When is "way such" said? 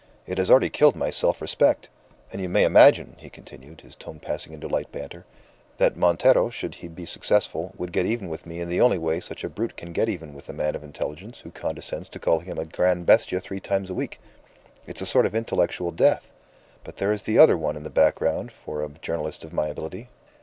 8.97-9.43